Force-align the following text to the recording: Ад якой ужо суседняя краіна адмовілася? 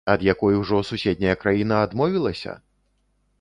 Ад 0.11 0.21
якой 0.27 0.55
ужо 0.61 0.79
суседняя 0.89 1.35
краіна 1.43 1.75
адмовілася? 1.89 2.57